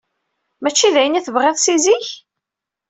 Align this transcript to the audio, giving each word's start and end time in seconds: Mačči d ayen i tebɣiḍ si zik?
Mačči 0.61 0.89
d 0.93 0.95
ayen 1.01 1.19
i 1.19 1.21
tebɣiḍ 1.25 1.55
si 1.59 1.75
zik? 1.83 2.07